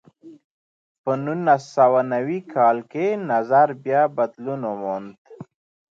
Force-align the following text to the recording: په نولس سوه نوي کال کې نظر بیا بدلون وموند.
په 1.03 1.11
نولس 1.25 1.63
سوه 1.77 1.99
نوي 2.13 2.39
کال 2.53 2.77
کې 2.91 3.05
نظر 3.31 3.67
بیا 3.83 4.01
بدلون 4.17 4.61
وموند. 4.69 5.15